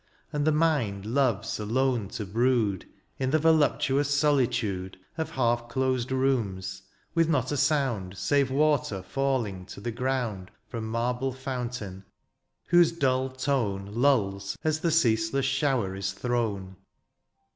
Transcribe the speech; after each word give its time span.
And 0.33 0.45
the 0.45 0.51
mind 0.51 1.05
loves 1.05 1.59
alone 1.59 2.07
to 2.17 2.25
brood 2.25 2.87
In 3.19 3.29
the 3.29 3.37
voluptuous 3.37 4.09
solitude 4.09 4.97
Of 5.15 5.29
half 5.29 5.69
closed 5.69 6.11
rooms, 6.11 6.81
with 7.13 7.29
not 7.29 7.51
a 7.51 7.55
sound. 7.57 8.17
Save 8.17 8.49
water 8.49 9.03
fedling 9.03 9.67
to 9.67 9.79
the 9.79 9.91
ground 9.91 10.49
From 10.67 10.89
marble 10.89 11.31
fountain, 11.31 12.03
whose 12.65 12.91
dull 12.91 13.29
tone 13.29 13.89
Lulls 13.93 14.57
as 14.63 14.79
the 14.79 14.89
ceaseless 14.89 15.45
shower 15.45 15.93
is 15.95 16.13
tihrown. 16.15 16.77